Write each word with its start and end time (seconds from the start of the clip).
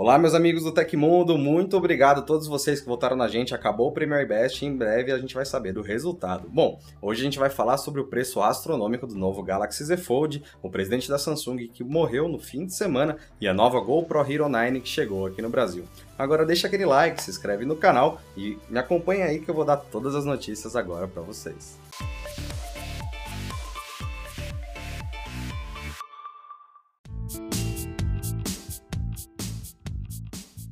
Olá, 0.00 0.18
meus 0.18 0.32
amigos 0.32 0.64
do 0.64 0.72
Tecmundo, 0.72 1.36
muito 1.36 1.76
obrigado 1.76 2.20
a 2.20 2.22
todos 2.22 2.48
vocês 2.48 2.80
que 2.80 2.86
votaram 2.86 3.14
na 3.14 3.28
gente. 3.28 3.54
Acabou 3.54 3.88
o 3.88 3.92
Premier 3.92 4.26
Best 4.26 4.64
em 4.64 4.74
breve 4.74 5.12
a 5.12 5.18
gente 5.18 5.34
vai 5.34 5.44
saber 5.44 5.74
do 5.74 5.82
resultado. 5.82 6.48
Bom, 6.48 6.80
hoje 7.02 7.20
a 7.20 7.24
gente 7.24 7.38
vai 7.38 7.50
falar 7.50 7.76
sobre 7.76 8.00
o 8.00 8.06
preço 8.06 8.40
astronômico 8.40 9.06
do 9.06 9.14
novo 9.14 9.42
Galaxy 9.42 9.84
Z 9.84 9.98
Fold, 9.98 10.42
o 10.62 10.70
presidente 10.70 11.06
da 11.06 11.18
Samsung 11.18 11.68
que 11.68 11.84
morreu 11.84 12.28
no 12.28 12.38
fim 12.38 12.64
de 12.64 12.74
semana 12.74 13.18
e 13.38 13.46
a 13.46 13.52
nova 13.52 13.78
GoPro 13.78 14.20
Hero 14.26 14.48
9 14.48 14.80
que 14.80 14.88
chegou 14.88 15.26
aqui 15.26 15.42
no 15.42 15.50
Brasil. 15.50 15.84
Agora 16.18 16.46
deixa 16.46 16.66
aquele 16.66 16.86
like, 16.86 17.22
se 17.22 17.30
inscreve 17.30 17.66
no 17.66 17.76
canal 17.76 18.22
e 18.34 18.56
me 18.70 18.78
acompanha 18.78 19.26
aí 19.26 19.38
que 19.38 19.50
eu 19.50 19.54
vou 19.54 19.66
dar 19.66 19.76
todas 19.76 20.14
as 20.14 20.24
notícias 20.24 20.74
agora 20.76 21.06
para 21.06 21.20
vocês. 21.20 21.78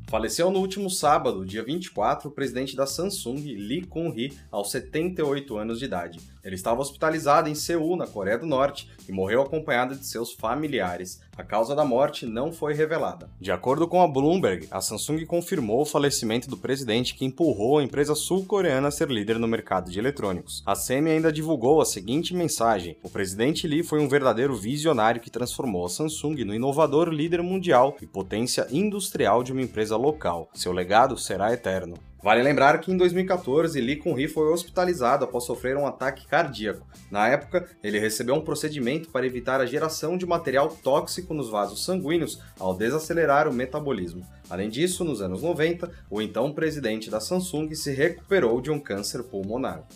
Faleceu 0.08 0.50
no 0.50 0.60
último 0.60 0.88
sábado, 0.88 1.44
dia 1.44 1.62
24, 1.62 2.30
o 2.30 2.32
presidente 2.32 2.74
da 2.74 2.86
Samsung, 2.86 3.42
Lee 3.42 3.84
Kun-hee, 3.84 4.32
aos 4.50 4.70
78 4.70 5.58
anos 5.58 5.78
de 5.78 5.84
idade. 5.84 6.18
Ele 6.44 6.54
estava 6.54 6.80
hospitalizado 6.80 7.48
em 7.48 7.54
Seul, 7.54 7.96
na 7.96 8.06
Coreia 8.06 8.38
do 8.38 8.46
Norte, 8.46 8.88
e 9.08 9.12
morreu 9.12 9.42
acompanhado 9.42 9.94
de 9.94 10.06
seus 10.06 10.32
familiares. 10.32 11.20
A 11.36 11.42
causa 11.42 11.74
da 11.74 11.84
morte 11.84 12.26
não 12.26 12.52
foi 12.52 12.74
revelada. 12.74 13.30
De 13.40 13.52
acordo 13.52 13.86
com 13.86 14.02
a 14.02 14.08
Bloomberg, 14.08 14.66
a 14.70 14.80
Samsung 14.80 15.24
confirmou 15.24 15.82
o 15.82 15.86
falecimento 15.86 16.50
do 16.50 16.56
presidente 16.56 17.14
que 17.14 17.24
empurrou 17.24 17.78
a 17.78 17.82
empresa 17.82 18.14
sul-coreana 18.14 18.88
a 18.88 18.90
ser 18.90 19.08
líder 19.08 19.38
no 19.38 19.46
mercado 19.46 19.90
de 19.90 19.98
eletrônicos. 19.98 20.62
A 20.66 20.74
SEMI 20.74 21.10
ainda 21.10 21.32
divulgou 21.32 21.80
a 21.80 21.86
seguinte 21.86 22.34
mensagem: 22.34 22.96
O 23.02 23.08
presidente 23.08 23.66
Lee 23.66 23.82
foi 23.82 24.00
um 24.00 24.08
verdadeiro 24.08 24.56
visionário 24.56 25.20
que 25.20 25.30
transformou 25.30 25.86
a 25.86 25.88
Samsung 25.88 26.44
no 26.44 26.54
inovador 26.54 27.08
líder 27.08 27.42
mundial 27.42 27.96
e 28.02 28.06
potência 28.06 28.66
industrial 28.70 29.42
de 29.42 29.52
uma 29.52 29.62
empresa 29.62 29.96
local. 29.96 30.50
Seu 30.54 30.72
legado 30.72 31.16
será 31.16 31.52
eterno. 31.52 31.94
Vale 32.20 32.42
lembrar 32.42 32.80
que 32.80 32.90
em 32.90 32.96
2014, 32.96 33.80
Lee 33.80 33.96
Kun-hee 33.96 34.26
foi 34.26 34.50
hospitalizado 34.52 35.24
após 35.24 35.44
sofrer 35.44 35.76
um 35.76 35.86
ataque 35.86 36.26
cardíaco. 36.26 36.86
Na 37.10 37.28
época, 37.28 37.68
ele 37.82 37.98
recebeu 38.00 38.34
um 38.34 38.40
procedimento 38.40 39.10
para 39.10 39.24
evitar 39.24 39.60
a 39.60 39.66
geração 39.66 40.18
de 40.18 40.26
material 40.26 40.68
tóxico 40.82 41.32
nos 41.32 41.48
vasos 41.48 41.84
sanguíneos 41.84 42.42
ao 42.58 42.74
desacelerar 42.74 43.46
o 43.46 43.52
metabolismo. 43.52 44.26
Além 44.50 44.68
disso, 44.68 45.04
nos 45.04 45.22
anos 45.22 45.42
90, 45.42 45.90
o 46.10 46.20
então 46.20 46.52
presidente 46.52 47.08
da 47.08 47.20
Samsung 47.20 47.72
se 47.74 47.92
recuperou 47.92 48.60
de 48.60 48.70
um 48.70 48.80
câncer 48.80 49.22
pulmonar. 49.22 49.86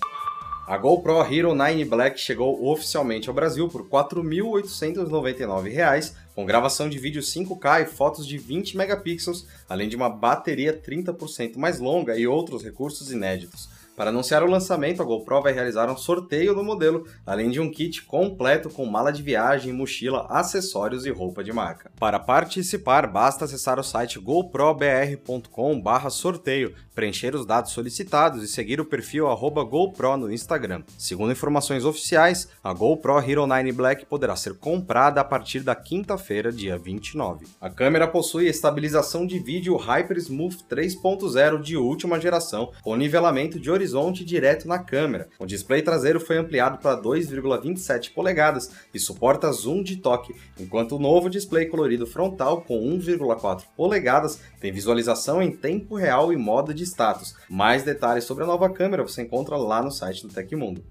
A 0.65 0.79
GoPro 0.79 1.21
Hero 1.25 1.57
9 1.57 1.85
Black 1.87 2.21
chegou 2.21 2.71
oficialmente 2.71 3.29
ao 3.29 3.35
Brasil 3.35 3.69
por 3.69 3.83
R$ 3.83 3.89
4.899, 3.89 6.13
com 6.37 6.47
gravação 6.47 6.89
de 6.89 7.01
vídeo 7.01 7.21
5K 7.21 7.83
e 7.83 7.87
fotos 7.87 8.25
de 8.25 8.39
20 8.39 8.77
megapixels, 8.77 9.45
além 9.69 9.89
de 9.89 9.97
uma 9.97 10.09
bateria 10.09 10.81
30% 10.81 11.57
mais 11.57 11.81
longa 11.81 12.17
e 12.17 12.29
outros 12.29 12.63
recursos 12.63 13.11
inéditos. 13.11 13.69
Para 14.03 14.11
anunciar 14.11 14.43
o 14.43 14.51
lançamento, 14.51 15.01
a 15.01 15.05
GoPro 15.05 15.43
vai 15.43 15.53
realizar 15.53 15.89
um 15.89 15.97
sorteio 15.97 16.57
do 16.57 16.65
modelo, 16.65 17.07
além 17.25 17.53
de 17.53 17.61
um 17.61 17.71
kit 17.71 18.03
completo 18.03 18.69
com 18.69 18.85
mala 18.85 19.13
de 19.13 19.23
viagem, 19.23 19.73
mochila, 19.73 20.27
acessórios 20.29 21.07
e 21.07 21.11
roupa 21.11 21.45
de 21.45 21.53
marca. 21.53 21.89
Para 22.01 22.19
participar, 22.19 23.07
basta 23.07 23.45
acessar 23.45 23.79
o 23.79 23.85
site 23.85 24.19
goprobr.com/sorteio, 24.19 26.75
preencher 26.93 27.33
os 27.37 27.47
dados 27.47 27.71
solicitados 27.71 28.43
e 28.43 28.49
seguir 28.49 28.81
o 28.81 28.85
perfil 28.85 29.29
@gopro 29.37 30.17
no 30.17 30.33
Instagram. 30.33 30.83
Segundo 30.99 31.31
informações 31.31 31.85
oficiais, 31.85 32.49
a 32.61 32.73
GoPro 32.73 33.21
Hero 33.21 33.47
9 33.47 33.71
Black 33.71 34.05
poderá 34.07 34.35
ser 34.35 34.55
comprada 34.55 35.21
a 35.21 35.25
partir 35.25 35.61
da 35.61 35.77
quinta-feira, 35.77 36.51
dia 36.51 36.77
29. 36.77 37.47
A 37.61 37.71
câmera 37.71 38.09
possui 38.09 38.49
estabilização 38.49 39.25
de 39.25 39.39
vídeo 39.39 39.77
Hyper 39.77 40.17
Smooth 40.17 40.65
3.0 40.69 41.63
de 41.63 41.77
última 41.77 42.19
geração, 42.19 42.73
com 42.83 42.97
nivelamento 42.97 43.61
de 43.61 43.71
horizonte 43.71 43.92
direto 44.25 44.67
na 44.67 44.79
câmera. 44.79 45.29
O 45.39 45.47
display 45.47 45.83
traseiro 45.83 46.21
foi 46.21 46.37
ampliado 46.37 46.79
para 46.79 47.01
2,27 47.01 48.13
polegadas 48.13 48.71
e 48.93 48.99
suporta 48.99 49.53
zoom 49.53 49.83
de 49.83 49.97
toque, 49.97 50.35
enquanto 50.59 50.97
o 50.97 50.99
novo 50.99 51.29
display 51.29 51.67
colorido 51.67 52.07
frontal 52.07 52.63
com 52.63 52.79
1,4 52.81 53.65
polegadas 53.77 54.41
tem 54.61 54.73
visualização 54.73 55.43
em 55.43 55.51
tempo 55.51 55.95
real 55.95 56.33
e 56.33 56.37
modo 56.37 56.73
de 56.73 56.85
status. 56.85 57.35
Mais 57.49 57.83
detalhes 57.83 58.25
sobre 58.25 58.45
a 58.45 58.47
nova 58.47 58.71
câmera 58.71 59.03
você 59.03 59.23
encontra 59.23 59.57
lá 59.57 59.83
no 59.83 59.91
site 59.91 60.27
do 60.27 60.33
Tecmundo. 60.33 60.85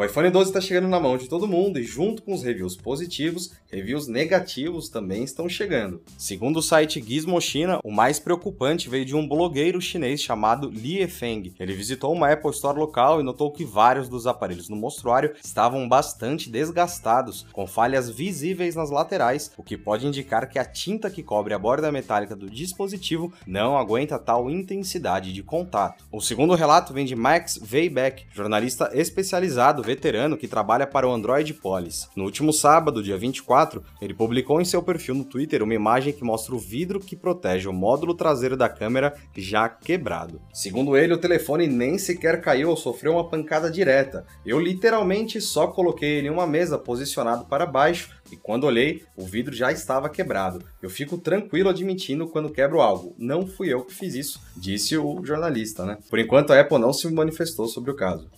O 0.00 0.04
iPhone 0.04 0.30
12 0.30 0.48
está 0.48 0.62
chegando 0.62 0.88
na 0.88 0.98
mão 0.98 1.18
de 1.18 1.28
todo 1.28 1.46
mundo 1.46 1.78
e, 1.78 1.84
junto 1.84 2.22
com 2.22 2.32
os 2.32 2.42
reviews 2.42 2.74
positivos, 2.74 3.52
reviews 3.70 4.08
negativos 4.08 4.88
também 4.88 5.22
estão 5.24 5.46
chegando. 5.46 6.00
Segundo 6.16 6.56
o 6.56 6.62
site 6.62 7.04
Gizmo 7.06 7.38
China, 7.38 7.78
o 7.84 7.92
mais 7.92 8.18
preocupante 8.18 8.88
veio 8.88 9.04
de 9.04 9.14
um 9.14 9.28
blogueiro 9.28 9.78
chinês 9.78 10.22
chamado 10.22 10.70
Li 10.70 11.06
Feng. 11.06 11.52
Ele 11.60 11.74
visitou 11.74 12.14
uma 12.14 12.32
Apple 12.32 12.50
Store 12.50 12.78
local 12.78 13.20
e 13.20 13.22
notou 13.22 13.52
que 13.52 13.62
vários 13.62 14.08
dos 14.08 14.26
aparelhos 14.26 14.70
no 14.70 14.76
mostruário 14.76 15.34
estavam 15.44 15.86
bastante 15.86 16.48
desgastados, 16.48 17.46
com 17.52 17.66
falhas 17.66 18.08
visíveis 18.08 18.74
nas 18.74 18.90
laterais, 18.90 19.52
o 19.58 19.62
que 19.62 19.76
pode 19.76 20.06
indicar 20.06 20.48
que 20.48 20.58
a 20.58 20.64
tinta 20.64 21.10
que 21.10 21.22
cobre 21.22 21.52
a 21.52 21.58
borda 21.58 21.92
metálica 21.92 22.34
do 22.34 22.48
dispositivo 22.48 23.30
não 23.46 23.76
aguenta 23.76 24.18
tal 24.18 24.48
intensidade 24.48 25.30
de 25.30 25.42
contato. 25.42 26.06
O 26.10 26.22
segundo 26.22 26.54
relato 26.54 26.94
vem 26.94 27.04
de 27.04 27.14
Max 27.14 27.60
Weibeck, 27.70 28.24
jornalista 28.32 28.90
especializado 28.94 29.89
veterano 29.90 30.36
que 30.36 30.46
trabalha 30.46 30.86
para 30.86 31.08
o 31.08 31.12
Android 31.12 31.52
Police. 31.52 32.06
No 32.14 32.24
último 32.24 32.52
sábado, 32.52 33.02
dia 33.02 33.18
24, 33.18 33.82
ele 34.00 34.14
publicou 34.14 34.60
em 34.60 34.64
seu 34.64 34.80
perfil 34.80 35.16
no 35.16 35.24
Twitter 35.24 35.64
uma 35.64 35.74
imagem 35.74 36.12
que 36.12 36.22
mostra 36.22 36.54
o 36.54 36.58
vidro 36.58 37.00
que 37.00 37.16
protege 37.16 37.68
o 37.68 37.72
módulo 37.72 38.14
traseiro 38.14 38.56
da 38.56 38.68
câmera 38.68 39.14
já 39.36 39.68
quebrado. 39.68 40.40
Segundo 40.52 40.96
ele, 40.96 41.12
o 41.12 41.18
telefone 41.18 41.66
nem 41.66 41.98
sequer 41.98 42.40
caiu 42.40 42.70
ou 42.70 42.76
sofreu 42.76 43.14
uma 43.14 43.28
pancada 43.28 43.68
direta. 43.68 44.24
Eu 44.46 44.60
literalmente 44.60 45.40
só 45.40 45.66
coloquei 45.66 46.18
ele 46.18 46.28
em 46.28 46.30
uma 46.30 46.46
mesa 46.46 46.78
posicionado 46.78 47.46
para 47.46 47.66
baixo 47.66 48.10
e 48.30 48.36
quando 48.36 48.64
olhei, 48.64 49.02
o 49.16 49.24
vidro 49.24 49.54
já 49.54 49.72
estava 49.72 50.08
quebrado. 50.08 50.64
Eu 50.80 50.88
fico 50.88 51.18
tranquilo 51.18 51.68
admitindo 51.68 52.28
quando 52.28 52.52
quebro 52.52 52.80
algo. 52.80 53.12
Não 53.18 53.44
fui 53.44 53.72
eu 53.72 53.84
que 53.84 53.92
fiz 53.92 54.14
isso, 54.14 54.40
disse 54.56 54.96
o 54.96 55.20
jornalista, 55.24 55.84
né? 55.84 55.98
Por 56.08 56.20
enquanto, 56.20 56.52
a 56.52 56.60
Apple 56.60 56.78
não 56.78 56.92
se 56.92 57.10
manifestou 57.12 57.66
sobre 57.66 57.90
o 57.90 57.96
caso. 57.96 58.30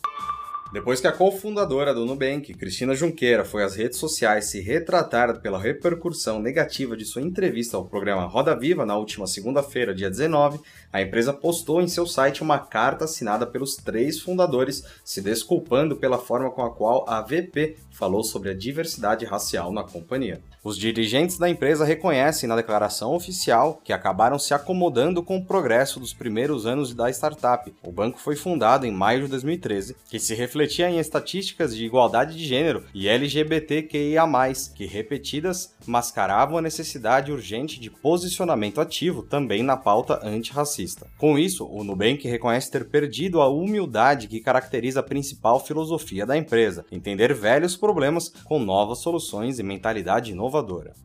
Depois 0.73 1.03
que 1.03 1.07
a 1.07 1.13
cofundadora 1.13 1.93
do 1.93 2.07
Nubank, 2.07 2.55
Cristina 2.55 2.95
Junqueira, 2.95 3.45
foi 3.45 3.63
às 3.63 3.77
redes 3.77 3.99
sociais 3.99 4.47
se 4.47 4.59
retratar 4.59 5.39
pela 5.43 5.59
repercussão 5.59 6.41
negativa 6.41 6.97
de 6.97 7.05
sua 7.05 7.21
entrevista 7.21 7.77
ao 7.77 7.85
programa 7.85 8.25
Roda 8.25 8.59
Viva 8.59 8.87
na 8.87 8.97
última 8.97 9.27
segunda-feira, 9.27 9.95
dia 9.95 10.09
19, 10.09 10.61
a 10.91 11.03
empresa 11.03 11.31
postou 11.31 11.83
em 11.83 11.89
seu 11.89 12.07
site 12.07 12.43
uma 12.43 12.59
carta 12.59 13.05
assinada 13.05 13.47
pelos 13.47 13.77
três 13.77 14.19
fundadores, 14.19 14.83
se 15.05 15.21
desculpando 15.21 15.95
pela 15.95 16.17
forma 16.17 16.51
com 16.51 16.63
a 16.63 16.75
qual 16.75 17.05
a 17.07 17.21
VP 17.21 17.77
falou 17.91 18.25
sobre 18.25 18.49
a 18.49 18.55
diversidade 18.55 19.27
racial 19.27 19.71
na 19.71 19.85
companhia. 19.85 20.41
Os 20.65 20.79
dirigentes 20.79 21.39
da 21.39 21.51
empresa 21.51 21.85
reconhecem 21.85 22.49
na 22.49 22.55
declaração 22.55 23.17
oficial 23.17 23.81
que 23.83 23.93
acabaram 23.93 24.39
se 24.39 24.55
acomodando 24.55 25.21
com 25.21 25.37
o 25.37 25.45
progresso 25.45 25.99
dos 25.99 26.15
primeiros 26.15 26.67
anos 26.67 26.95
da 26.95 27.11
startup. 27.11 27.75
O 27.83 27.91
banco 27.91 28.21
foi 28.21 28.37
fundado 28.37 28.87
em 28.87 28.93
maio 28.93 29.23
de 29.23 29.29
2013, 29.29 29.97
que 30.09 30.21
se 30.21 30.37
refletia 30.37 30.89
em 30.89 31.01
estatísticas 31.01 31.75
de 31.75 31.85
igualdade 31.85 32.39
de 32.39 32.45
gênero 32.45 32.85
e 32.95 33.09
LGBTQIA+, 33.09 34.25
que 34.73 34.87
repetidas 34.87 35.75
mascaravam 35.85 36.59
a 36.59 36.63
necessidade 36.63 37.33
urgente 37.33 37.81
de 37.81 37.91
posicionamento 37.91 38.81
ativo 38.81 39.25
também 39.25 39.65
na 39.65 39.77
pauta 39.77 40.21
antirracista. 40.23 41.09
Com 41.19 41.37
isso, 41.37 41.67
o 41.67 41.83
Nubank 41.83 42.29
reconhece 42.29 42.71
ter 42.71 42.89
perdido 42.89 43.41
a 43.41 43.49
humildade 43.49 44.29
que 44.29 44.39
caracteriza 44.39 45.01
a 45.01 45.03
principal 45.03 45.59
filosofia 45.59 46.25
da 46.25 46.37
empresa, 46.37 46.87
entender 46.93 47.35
velhos 47.35 47.77
problemas 47.77 48.33
com 48.45 48.61
novas 48.61 48.99
soluções 48.99 49.59
e 49.59 49.65
mentalidade 49.65 50.31
inovadora. 50.31 50.52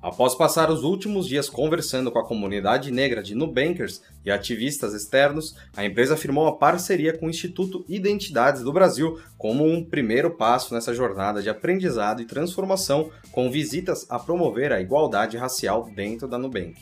Após 0.02 0.36
passar 0.36 0.70
os 0.70 0.84
últimos 0.84 1.28
dias 1.28 1.50
conversando 1.50 2.12
com 2.12 2.20
a 2.20 2.26
comunidade 2.26 2.92
negra 2.92 3.24
de 3.24 3.34
Nubankers 3.34 4.02
e 4.26 4.32
ativistas 4.32 4.94
externos, 4.94 5.56
a 5.76 5.86
empresa 5.86 6.18
firmou 6.18 6.44
uma 6.44 6.58
parceria 6.58 7.18
com 7.18 7.28
o 7.28 7.30
Instituto 7.30 7.86
Identidades 7.88 8.62
do 8.62 8.74
Brasil 8.74 9.20
como 9.38 9.66
um 9.66 9.84
primeiro 9.84 10.32
passo 10.32 10.74
nessa 10.74 10.94
jornada 10.94 11.42
de 11.42 11.50
aprendizado 11.50 12.22
e 12.22 12.26
transformação, 12.26 13.10
com 13.32 13.50
visitas 13.50 14.06
a 14.10 14.20
promover 14.20 14.72
a 14.72 14.82
igualdade 14.82 15.38
racial 15.38 15.90
dentro 15.96 16.28
da 16.28 16.38
Nubank. 16.38 16.76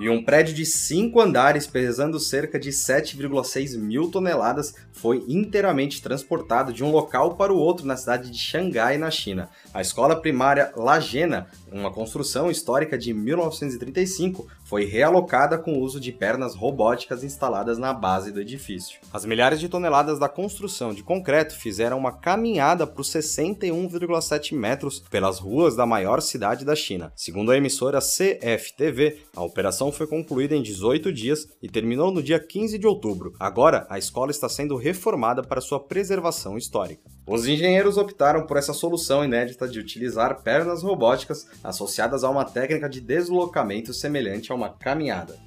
E 0.00 0.08
um 0.08 0.24
prédio 0.24 0.54
de 0.54 0.64
cinco 0.64 1.20
andares, 1.20 1.66
pesando 1.66 2.18
cerca 2.18 2.58
de 2.58 2.70
7,6 2.70 3.78
mil 3.78 4.10
toneladas, 4.10 4.74
foi 4.90 5.24
inteiramente 5.28 6.02
transportado 6.02 6.72
de 6.72 6.82
um 6.82 6.90
local 6.90 7.34
para 7.36 7.52
o 7.52 7.58
outro 7.58 7.86
na 7.86 7.96
cidade 7.96 8.30
de 8.30 8.38
Xangai, 8.38 8.96
na 8.96 9.10
China. 9.10 9.48
A 9.72 9.80
escola 9.80 10.16
primária 10.16 10.72
Lagena, 10.76 11.46
uma 11.70 11.90
construção 11.90 12.50
histórica 12.50 12.96
de 12.96 13.12
1935, 13.12 14.46
foi 14.64 14.84
realocada 14.84 15.58
com 15.58 15.74
o 15.74 15.80
uso 15.80 16.00
de 16.00 16.12
pernas 16.12 16.54
robóticas 16.54 17.22
instaladas 17.24 17.78
na 17.78 17.92
base 17.92 18.32
do 18.32 18.40
edifício. 18.40 19.00
As 19.12 19.24
milhares 19.24 19.60
de 19.60 19.68
toneladas 19.68 20.18
da 20.18 20.28
construção 20.28 20.94
de 20.94 21.02
concreto 21.02 21.54
fizeram 21.54 21.98
uma 21.98 22.12
caminhada 22.12 22.86
por 22.86 23.02
61,7 23.02 24.56
metros 24.56 25.00
pelas 25.10 25.38
ruas 25.38 25.76
da 25.76 25.86
maior 25.86 26.20
cidade 26.20 26.64
da 26.64 26.74
China. 26.74 27.12
Segundo 27.14 27.50
a 27.50 27.56
emissora 27.56 27.98
CFTV, 28.00 29.22
a 29.34 29.42
operação 29.42 29.81
foi 29.90 30.06
concluída 30.06 30.54
em 30.54 30.62
18 30.62 31.12
dias 31.12 31.48
e 31.62 31.68
terminou 31.68 32.12
no 32.12 32.22
dia 32.22 32.38
15 32.38 32.78
de 32.78 32.86
outubro. 32.86 33.34
Agora, 33.40 33.86
a 33.88 33.98
escola 33.98 34.30
está 34.30 34.48
sendo 34.48 34.76
reformada 34.76 35.42
para 35.42 35.60
sua 35.60 35.80
preservação 35.80 36.56
histórica. 36.58 37.02
Os 37.26 37.46
engenheiros 37.48 37.96
optaram 37.96 38.46
por 38.46 38.56
essa 38.56 38.72
solução 38.72 39.24
inédita 39.24 39.66
de 39.66 39.78
utilizar 39.78 40.42
pernas 40.42 40.82
robóticas 40.82 41.46
associadas 41.64 42.22
a 42.22 42.30
uma 42.30 42.44
técnica 42.44 42.88
de 42.88 43.00
deslocamento 43.00 43.94
semelhante 43.94 44.52
a 44.52 44.54
uma 44.54 44.68
caminhada. 44.68 45.38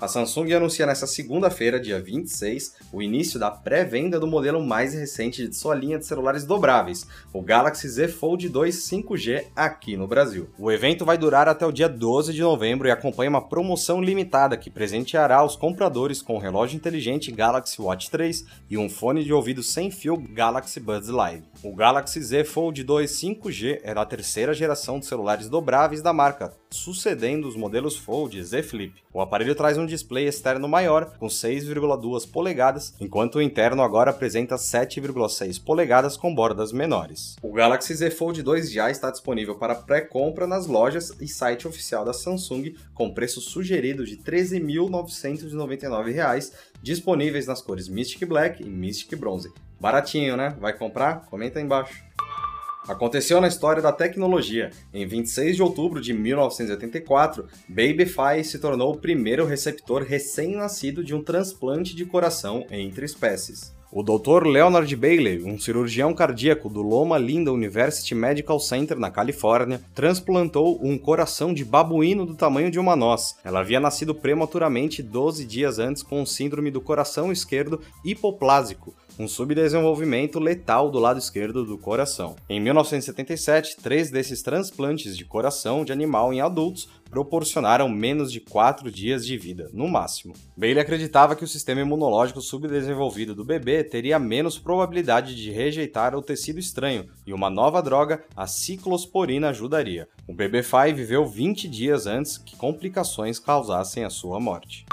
A 0.00 0.08
Samsung 0.08 0.50
anuncia 0.54 0.86
nesta 0.86 1.06
segunda-feira, 1.06 1.78
dia 1.78 2.00
26, 2.00 2.76
o 2.90 3.02
início 3.02 3.38
da 3.38 3.50
pré-venda 3.50 4.18
do 4.18 4.26
modelo 4.26 4.64
mais 4.64 4.94
recente 4.94 5.46
de 5.46 5.54
sua 5.54 5.74
linha 5.74 5.98
de 5.98 6.06
celulares 6.06 6.42
dobráveis, 6.42 7.06
o 7.34 7.42
Galaxy 7.42 7.86
Z 7.86 8.08
Fold 8.08 8.48
2 8.48 8.74
5G 8.74 9.48
aqui 9.54 9.98
no 9.98 10.06
Brasil. 10.06 10.48
O 10.58 10.72
evento 10.72 11.04
vai 11.04 11.18
durar 11.18 11.48
até 11.48 11.66
o 11.66 11.72
dia 11.72 11.86
12 11.86 12.32
de 12.32 12.40
novembro 12.40 12.88
e 12.88 12.90
acompanha 12.90 13.28
uma 13.28 13.46
promoção 13.46 14.00
limitada 14.00 14.56
que 14.56 14.70
presenteará 14.70 15.44
os 15.44 15.54
compradores 15.54 16.22
com 16.22 16.36
o 16.36 16.40
relógio 16.40 16.76
inteligente 16.76 17.30
Galaxy 17.30 17.82
Watch 17.82 18.10
3 18.10 18.46
e 18.70 18.78
um 18.78 18.88
fone 18.88 19.22
de 19.22 19.34
ouvido 19.34 19.62
sem 19.62 19.90
fio 19.90 20.16
Galaxy 20.16 20.80
Buds 20.80 21.10
Live. 21.10 21.44
O 21.62 21.74
Galaxy 21.74 22.22
Z 22.22 22.44
Fold 22.44 22.82
2 22.82 23.10
5G 23.10 23.80
é 23.82 23.92
da 23.92 24.06
terceira 24.06 24.54
geração 24.54 24.98
de 24.98 25.04
celulares 25.04 25.50
dobráveis 25.50 26.00
da 26.00 26.14
marca, 26.14 26.54
sucedendo 26.70 27.46
os 27.46 27.54
modelos 27.54 27.98
Fold 27.98 28.38
e 28.38 28.42
Z 28.42 28.62
Flip. 28.62 28.94
O 29.12 29.20
aparelho 29.20 29.54
traz 29.54 29.76
um 29.76 29.89
display 29.90 30.26
externo 30.26 30.66
maior, 30.66 31.18
com 31.18 31.26
6,2 31.26 32.30
polegadas, 32.30 32.94
enquanto 32.98 33.34
o 33.34 33.42
interno 33.42 33.82
agora 33.82 34.10
apresenta 34.10 34.54
7,6 34.54 35.62
polegadas 35.62 36.16
com 36.16 36.34
bordas 36.34 36.72
menores. 36.72 37.36
O 37.42 37.52
Galaxy 37.52 37.94
Z 37.94 38.12
Fold 38.12 38.42
2 38.42 38.72
já 38.72 38.90
está 38.90 39.10
disponível 39.10 39.56
para 39.56 39.74
pré-compra 39.74 40.46
nas 40.46 40.66
lojas 40.66 41.12
e 41.20 41.28
site 41.28 41.68
oficial 41.68 42.02
da 42.04 42.14
Samsung, 42.14 42.74
com 42.94 43.12
preço 43.12 43.40
sugerido 43.40 44.06
de 44.06 44.14
R$ 44.14 44.22
13.999, 44.24 46.52
disponíveis 46.82 47.46
nas 47.46 47.60
cores 47.60 47.88
Mystic 47.88 48.26
Black 48.26 48.62
e 48.62 48.66
Mystic 48.66 49.18
Bronze. 49.18 49.52
Baratinho, 49.80 50.36
né? 50.36 50.54
Vai 50.60 50.76
comprar? 50.76 51.26
Comenta 51.26 51.58
aí 51.58 51.64
embaixo. 51.64 52.04
Aconteceu 52.88 53.40
na 53.40 53.48
história 53.48 53.82
da 53.82 53.92
tecnologia. 53.92 54.70
Em 54.92 55.06
26 55.06 55.56
de 55.56 55.62
outubro 55.62 56.00
de 56.00 56.12
1984, 56.12 57.46
Babyfi 57.68 58.42
se 58.44 58.58
tornou 58.58 58.92
o 58.92 58.98
primeiro 58.98 59.44
receptor 59.44 60.02
recém-nascido 60.02 61.04
de 61.04 61.14
um 61.14 61.22
transplante 61.22 61.94
de 61.94 62.04
coração 62.04 62.66
entre 62.70 63.04
espécies. 63.04 63.72
O 63.92 64.04
Dr. 64.04 64.46
Leonard 64.46 64.94
Bailey, 64.94 65.42
um 65.42 65.58
cirurgião 65.58 66.14
cardíaco 66.14 66.68
do 66.68 66.80
Loma 66.80 67.18
Linda 67.18 67.52
University 67.52 68.14
Medical 68.14 68.60
Center 68.60 68.96
na 68.96 69.10
Califórnia, 69.10 69.80
transplantou 69.92 70.78
um 70.80 70.96
coração 70.96 71.52
de 71.52 71.64
babuíno 71.64 72.24
do 72.24 72.36
tamanho 72.36 72.70
de 72.70 72.78
uma 72.78 72.94
noz. 72.94 73.34
Ela 73.42 73.58
havia 73.58 73.80
nascido 73.80 74.14
prematuramente 74.14 75.02
12 75.02 75.44
dias 75.44 75.80
antes 75.80 76.04
com 76.04 76.24
síndrome 76.24 76.70
do 76.70 76.80
coração 76.80 77.32
esquerdo 77.32 77.80
hipoplásico, 78.04 78.94
um 79.18 79.28
subdesenvolvimento 79.28 80.38
letal 80.38 80.90
do 80.90 80.98
lado 80.98 81.18
esquerdo 81.18 81.64
do 81.64 81.76
coração. 81.78 82.36
Em 82.48 82.60
1977, 82.60 83.76
três 83.82 84.10
desses 84.10 84.42
transplantes 84.42 85.16
de 85.16 85.24
coração 85.24 85.84
de 85.84 85.92
animal 85.92 86.32
em 86.32 86.40
adultos 86.40 86.88
proporcionaram 87.10 87.88
menos 87.88 88.30
de 88.30 88.40
4 88.40 88.90
dias 88.90 89.26
de 89.26 89.36
vida, 89.36 89.68
no 89.72 89.88
máximo. 89.88 90.32
Bailey 90.56 90.80
acreditava 90.80 91.34
que 91.34 91.44
o 91.44 91.48
sistema 91.48 91.80
imunológico 91.80 92.40
subdesenvolvido 92.40 93.34
do 93.34 93.44
bebê 93.44 93.82
teria 93.82 94.18
menos 94.18 94.58
probabilidade 94.58 95.34
de 95.34 95.50
rejeitar 95.50 96.14
o 96.14 96.22
tecido 96.22 96.60
estranho, 96.60 97.08
e 97.26 97.32
uma 97.32 97.50
nova 97.50 97.82
droga, 97.82 98.24
a 98.36 98.46
ciclosporina, 98.46 99.48
ajudaria. 99.48 100.08
O 100.26 100.32
bebê 100.32 100.62
Fai 100.62 100.92
viveu 100.92 101.26
20 101.26 101.68
dias 101.68 102.06
antes 102.06 102.38
que 102.38 102.56
complicações 102.56 103.38
causassem 103.38 104.04
a 104.04 104.10
sua 104.10 104.38
morte. 104.38 104.86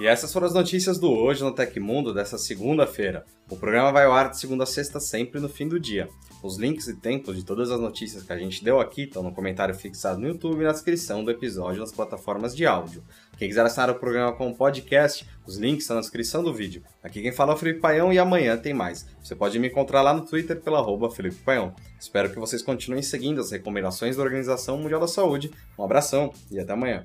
E 0.00 0.06
essas 0.06 0.32
foram 0.32 0.46
as 0.46 0.54
notícias 0.54 0.98
do 0.98 1.12
Hoje 1.12 1.44
no 1.44 1.52
Tecmundo 1.52 2.14
dessa 2.14 2.38
segunda-feira. 2.38 3.22
O 3.50 3.56
programa 3.56 3.92
vai 3.92 4.06
ao 4.06 4.12
ar 4.12 4.30
de 4.30 4.40
segunda 4.40 4.64
a 4.64 4.66
sexta, 4.66 4.98
sempre 4.98 5.38
no 5.38 5.46
fim 5.46 5.68
do 5.68 5.78
dia. 5.78 6.08
Os 6.42 6.56
links 6.56 6.88
e 6.88 6.96
tempos 6.96 7.36
de 7.36 7.44
todas 7.44 7.70
as 7.70 7.78
notícias 7.78 8.22
que 8.22 8.32
a 8.32 8.38
gente 8.38 8.64
deu 8.64 8.80
aqui 8.80 9.02
estão 9.02 9.22
no 9.22 9.30
comentário 9.30 9.74
fixado 9.74 10.18
no 10.18 10.26
YouTube 10.26 10.62
e 10.62 10.64
na 10.64 10.72
descrição 10.72 11.22
do 11.22 11.30
episódio 11.30 11.80
nas 11.80 11.92
plataformas 11.92 12.56
de 12.56 12.64
áudio. 12.64 13.04
Quem 13.36 13.46
quiser 13.46 13.66
assinar 13.66 13.90
o 13.90 13.94
programa 13.96 14.32
como 14.32 14.56
podcast, 14.56 15.28
os 15.46 15.58
links 15.58 15.84
estão 15.84 15.96
na 15.96 16.00
descrição 16.00 16.42
do 16.42 16.54
vídeo. 16.54 16.82
Aqui 17.02 17.20
quem 17.20 17.30
fala 17.30 17.52
é 17.52 17.54
o 17.56 17.58
Felipe 17.58 17.80
Paião 17.80 18.10
e 18.10 18.18
amanhã 18.18 18.56
tem 18.56 18.72
mais. 18.72 19.06
Você 19.22 19.36
pode 19.36 19.58
me 19.58 19.68
encontrar 19.68 20.00
lá 20.00 20.14
no 20.14 20.24
Twitter 20.24 20.62
pela 20.62 20.82
Felipe 21.10 21.42
Paião. 21.44 21.74
Espero 22.00 22.30
que 22.30 22.38
vocês 22.38 22.62
continuem 22.62 23.02
seguindo 23.02 23.38
as 23.38 23.50
recomendações 23.50 24.16
da 24.16 24.22
Organização 24.22 24.78
Mundial 24.78 25.00
da 25.00 25.06
Saúde. 25.06 25.50
Um 25.78 25.84
abração 25.84 26.32
e 26.50 26.58
até 26.58 26.72
amanhã. 26.72 27.04